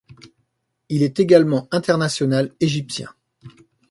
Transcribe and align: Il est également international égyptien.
Il 0.89 1.03
est 1.03 1.19
également 1.19 1.67
international 1.69 2.55
égyptien. 2.59 3.13